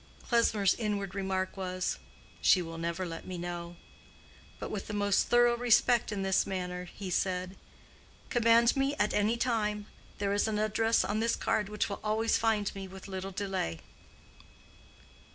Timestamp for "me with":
12.73-13.07